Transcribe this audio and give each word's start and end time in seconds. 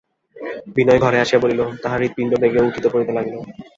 বিনয় 0.75 0.99
ঘরে 1.03 1.17
আসিয়া 1.19 1.41
বসিল, 1.41 1.61
তাহার 1.83 1.99
হৃৎপিণ্ড 2.01 2.31
বেগে 2.41 2.67
উঠিতে 2.67 2.87
পড়িতে 2.93 3.11
লাগিল। 3.17 3.35